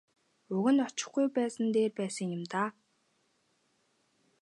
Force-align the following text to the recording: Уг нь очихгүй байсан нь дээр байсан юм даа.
Уг 0.55 0.65
нь 0.73 0.83
очихгүй 0.87 1.27
байсан 1.35 1.63
нь 1.65 1.73
дээр 1.75 1.91
байсан 1.99 2.27
юм 2.35 2.43
даа. 2.51 2.69